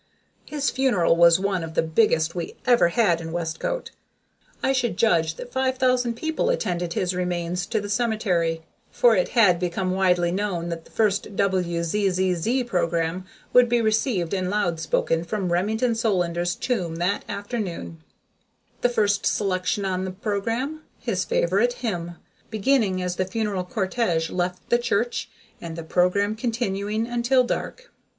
[0.45, 3.91] His funeral was one of the biggest we ever had in Westcote.
[4.63, 9.27] I should judge that five thousand people attended his remains to the cemetery, for it
[9.37, 15.23] had become widely known that the first WZZZ program would be received and loud spoken
[15.23, 18.01] from Remington Solander's tomb that afternoon,
[18.81, 22.15] the first selection on the program his favorite hymn
[22.49, 25.29] beginning as the funeral cortege left the church
[25.61, 27.91] and the program continuing until dark.